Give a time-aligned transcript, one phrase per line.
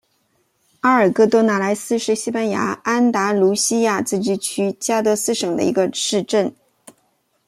[0.79, 6.55] 阿尔戈多纳莱斯是西班牙安达卢西亚自治区加的斯省的一个市镇。